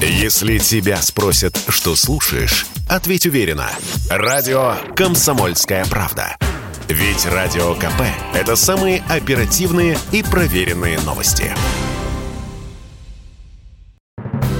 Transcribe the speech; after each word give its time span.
Если 0.00 0.58
тебя 0.58 1.00
спросят, 1.00 1.58
что 1.68 1.96
слушаешь, 1.96 2.66
ответь 2.86 3.24
уверенно. 3.24 3.70
Радио 4.10 4.74
«Комсомольская 4.94 5.86
правда». 5.86 6.36
Ведь 6.88 7.24
Радио 7.24 7.74
КП– 7.74 8.02
это 8.34 8.56
самые 8.56 9.02
оперативные 9.08 9.98
и 10.12 10.22
проверенные 10.22 11.00
новости. 11.00 11.50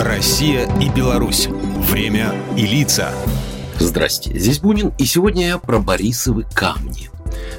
Россия 0.00 0.68
и 0.80 0.88
Беларусь. 0.88 1.46
Время 1.46 2.34
и 2.56 2.66
лица. 2.66 3.14
Здрасте, 3.78 4.36
здесь 4.36 4.58
Бунин, 4.58 4.92
и 4.98 5.04
сегодня 5.04 5.46
я 5.46 5.58
про 5.58 5.78
Борисовы 5.78 6.44
камни. 6.52 7.08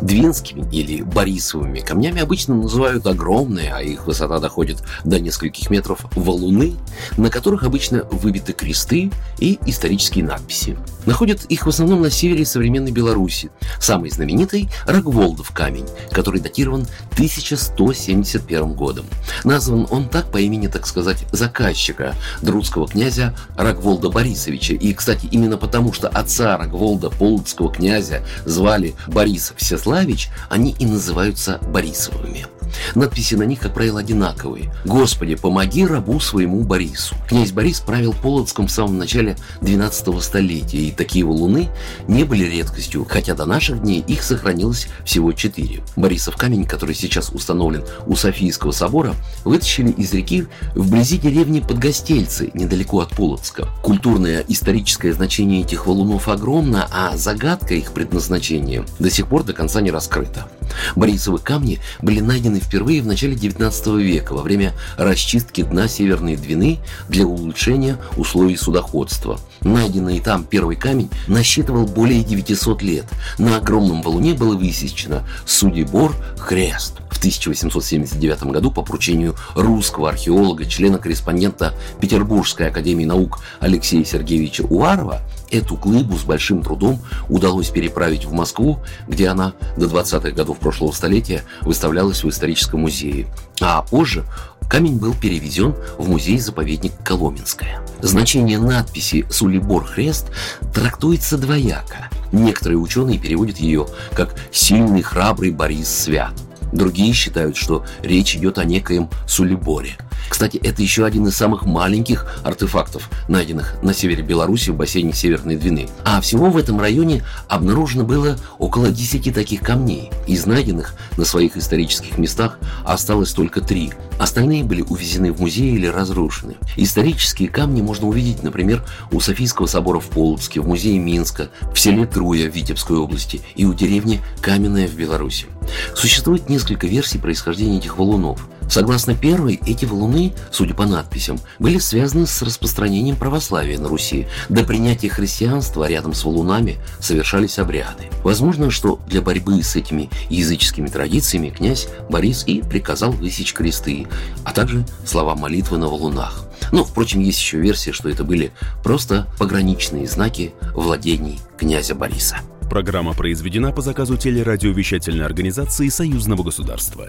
Двинскими 0.00 0.66
или 0.72 1.02
Борисовыми 1.02 1.80
камнями 1.80 2.20
обычно 2.20 2.54
называют 2.54 3.06
огромные, 3.06 3.72
а 3.72 3.82
их 3.82 4.06
высота 4.06 4.38
доходит 4.38 4.78
до 5.04 5.18
нескольких 5.20 5.70
метров, 5.70 6.00
валуны, 6.14 6.74
на 7.16 7.30
которых 7.30 7.62
обычно 7.62 8.04
выбиты 8.10 8.52
кресты 8.52 9.10
и 9.38 9.58
исторические 9.66 10.24
надписи. 10.24 10.76
Находят 11.06 11.44
их 11.44 11.66
в 11.66 11.68
основном 11.68 12.02
на 12.02 12.10
севере 12.10 12.44
современной 12.44 12.90
Беларуси. 12.90 13.50
Самый 13.80 14.10
знаменитый– 14.10 14.68
Рогволдов 14.86 15.50
камень, 15.52 15.86
который 16.10 16.40
датирован 16.40 16.86
1171 17.12 18.72
годом. 18.72 19.06
Назван 19.44 19.86
он 19.90 20.08
так 20.08 20.30
по 20.30 20.38
имени, 20.38 20.66
так 20.66 20.86
сказать, 20.86 21.24
заказчика, 21.32 22.14
друдского 22.42 22.88
князя 22.88 23.36
Рогволда 23.56 24.10
Борисовича. 24.10 24.74
И, 24.74 24.92
кстати, 24.92 25.28
именно 25.30 25.56
потому, 25.56 25.92
что 25.92 26.08
отца 26.08 26.56
Рогволда, 26.56 27.10
полоцкого 27.10 27.72
князя, 27.72 28.22
звали 28.44 28.94
Борис 29.06 29.52
Всеславич, 29.86 30.30
они 30.48 30.74
и 30.80 30.84
называются 30.84 31.60
Борисовыми. 31.68 32.55
Надписи 32.94 33.34
на 33.34 33.44
них, 33.44 33.60
как 33.60 33.74
правило, 33.74 34.00
одинаковые. 34.00 34.72
«Господи, 34.84 35.34
помоги 35.34 35.86
рабу 35.86 36.20
своему 36.20 36.62
Борису». 36.62 37.14
Князь 37.28 37.52
Борис 37.52 37.80
правил 37.80 38.14
Полоцком 38.22 38.66
в 38.66 38.70
самом 38.70 38.98
начале 38.98 39.36
12 39.60 40.22
столетия, 40.22 40.78
и 40.78 40.92
такие 40.92 41.24
валуны 41.24 41.68
не 42.08 42.24
были 42.24 42.44
редкостью, 42.44 43.06
хотя 43.08 43.34
до 43.34 43.46
наших 43.46 43.82
дней 43.82 44.04
их 44.06 44.22
сохранилось 44.22 44.88
всего 45.04 45.32
четыре. 45.32 45.82
Борисов 45.96 46.36
камень, 46.36 46.66
который 46.66 46.94
сейчас 46.94 47.30
установлен 47.30 47.84
у 48.06 48.16
Софийского 48.16 48.72
собора, 48.72 49.14
вытащили 49.44 49.90
из 49.90 50.12
реки 50.12 50.46
вблизи 50.74 51.18
деревни 51.18 51.60
Подгостельцы, 51.60 52.50
недалеко 52.54 53.00
от 53.00 53.10
Полоцка. 53.10 53.68
Культурное 53.82 54.44
историческое 54.48 55.12
значение 55.12 55.62
этих 55.62 55.86
валунов 55.86 56.28
огромно, 56.28 56.88
а 56.92 57.16
загадка 57.16 57.74
их 57.74 57.92
предназначения 57.92 58.84
до 58.98 59.10
сих 59.10 59.26
пор 59.26 59.44
до 59.44 59.52
конца 59.52 59.80
не 59.80 59.90
раскрыта. 59.90 60.48
Борисовы 60.94 61.38
камни 61.38 61.80
были 62.02 62.20
найдены 62.20 62.60
впервые 62.76 63.00
в 63.00 63.06
начале 63.06 63.34
19 63.34 63.86
века 64.02 64.34
во 64.34 64.42
время 64.42 64.74
расчистки 64.98 65.62
дна 65.62 65.88
Северной 65.88 66.36
Двины 66.36 66.78
для 67.08 67.26
улучшения 67.26 67.96
условий 68.18 68.58
судоходства. 68.58 69.40
Найденный 69.62 70.20
там 70.20 70.44
первый 70.44 70.76
камень 70.76 71.08
насчитывал 71.26 71.86
более 71.86 72.22
900 72.22 72.82
лет. 72.82 73.06
На 73.38 73.56
огромном 73.56 74.02
валуне 74.02 74.34
было 74.34 74.54
высечено 74.54 75.26
«Судебор 75.46 76.14
Хрест». 76.36 76.96
В 77.10 77.16
1879 77.16 78.42
году 78.52 78.70
по 78.70 78.82
поручению 78.82 79.36
русского 79.54 80.10
археолога, 80.10 80.66
члена-корреспондента 80.66 81.72
Петербургской 81.98 82.68
академии 82.68 83.06
наук 83.06 83.38
Алексея 83.58 84.04
Сергеевича 84.04 84.64
Уварова 84.64 85.22
Эту 85.50 85.76
глыбу 85.76 86.16
с 86.16 86.24
большим 86.24 86.62
трудом 86.62 87.00
удалось 87.28 87.68
переправить 87.68 88.24
в 88.24 88.32
Москву, 88.32 88.80
где 89.06 89.28
она 89.28 89.54
до 89.76 89.86
20-х 89.86 90.30
годов 90.30 90.58
прошлого 90.58 90.92
столетия 90.92 91.44
выставлялась 91.60 92.24
в 92.24 92.28
историческом 92.28 92.80
музее. 92.80 93.26
А 93.60 93.82
позже 93.82 94.24
камень 94.68 94.98
был 94.98 95.14
перевезен 95.14 95.74
в 95.98 96.08
музей-заповедник 96.08 96.92
Коломенское. 97.04 97.80
Значение 98.02 98.58
надписи 98.58 99.24
«Сулибор 99.30 99.84
Хрест» 99.84 100.30
трактуется 100.74 101.38
двояко. 101.38 102.10
Некоторые 102.32 102.78
ученые 102.78 103.18
переводят 103.18 103.58
ее 103.58 103.86
как 104.14 104.34
«сильный, 104.50 105.02
храбрый 105.02 105.52
Борис 105.52 105.88
Свят». 105.88 106.32
Другие 106.72 107.12
считают, 107.12 107.56
что 107.56 107.86
речь 108.02 108.34
идет 108.34 108.58
о 108.58 108.64
некоем 108.64 109.08
Сулиборе– 109.26 109.96
кстати, 110.28 110.56
это 110.58 110.82
еще 110.82 111.04
один 111.04 111.26
из 111.26 111.36
самых 111.36 111.64
маленьких 111.64 112.26
артефактов, 112.44 113.10
найденных 113.28 113.82
на 113.82 113.94
севере 113.94 114.22
Беларуси 114.22 114.70
в 114.70 114.76
бассейне 114.76 115.12
Северной 115.12 115.56
Двины. 115.56 115.88
А 116.04 116.20
всего 116.20 116.50
в 116.50 116.56
этом 116.56 116.80
районе 116.80 117.24
обнаружено 117.48 118.04
было 118.04 118.38
около 118.58 118.90
10 118.90 119.34
таких 119.34 119.60
камней. 119.60 120.10
Из 120.26 120.46
найденных 120.46 120.94
на 121.16 121.24
своих 121.24 121.56
исторических 121.56 122.18
местах 122.18 122.58
осталось 122.84 123.32
только 123.32 123.60
три. 123.60 123.92
Остальные 124.18 124.64
были 124.64 124.82
увезены 124.82 125.32
в 125.32 125.40
музей 125.40 125.74
или 125.74 125.86
разрушены. 125.86 126.56
Исторические 126.76 127.48
камни 127.48 127.82
можно 127.82 128.08
увидеть, 128.08 128.42
например, 128.42 128.84
у 129.12 129.20
Софийского 129.20 129.66
собора 129.66 130.00
в 130.00 130.06
Полоцке, 130.06 130.60
в 130.60 130.66
музее 130.66 130.98
Минска, 130.98 131.50
в 131.72 131.78
селе 131.78 132.06
Труя 132.06 132.50
в 132.50 132.54
Витебской 132.54 132.96
области 132.96 133.42
и 133.54 133.64
у 133.64 133.74
деревни 133.74 134.22
Каменная 134.40 134.88
в 134.88 134.94
Беларуси. 134.94 135.46
Существует 135.94 136.48
несколько 136.48 136.86
версий 136.86 137.18
происхождения 137.18 137.78
этих 137.78 137.98
валунов. 137.98 138.48
Согласно 138.68 139.14
первой, 139.14 139.60
эти 139.66 139.84
валуны, 139.84 140.34
судя 140.50 140.74
по 140.74 140.86
надписям, 140.86 141.38
были 141.58 141.78
связаны 141.78 142.26
с 142.26 142.42
распространением 142.42 143.16
православия 143.16 143.78
на 143.78 143.88
Руси. 143.88 144.26
До 144.48 144.64
принятия 144.64 145.08
христианства 145.08 145.88
рядом 145.88 146.14
с 146.14 146.24
валунами 146.24 146.78
совершались 147.00 147.58
обряды. 147.58 148.10
Возможно, 148.22 148.70
что 148.70 149.00
для 149.06 149.22
борьбы 149.22 149.62
с 149.62 149.76
этими 149.76 150.10
языческими 150.28 150.88
традициями 150.88 151.50
князь 151.50 151.88
Борис 152.10 152.44
и 152.46 152.62
приказал 152.62 153.12
высечь 153.12 153.54
кресты, 153.54 154.06
а 154.44 154.52
также 154.52 154.84
слова 155.04 155.36
молитвы 155.36 155.78
на 155.78 155.86
валунах. 155.86 156.46
Но, 156.72 156.84
впрочем, 156.84 157.20
есть 157.20 157.38
еще 157.38 157.58
версия, 157.58 157.92
что 157.92 158.08
это 158.08 158.24
были 158.24 158.52
просто 158.82 159.26
пограничные 159.38 160.06
знаки 160.06 160.54
владений 160.74 161.40
князя 161.56 161.94
Бориса. 161.94 162.38
Программа 162.68 163.14
произведена 163.14 163.70
по 163.70 163.80
заказу 163.80 164.16
телерадиовещательной 164.16 165.24
организации 165.24 165.88
Союзного 165.88 166.42
государства. 166.42 167.08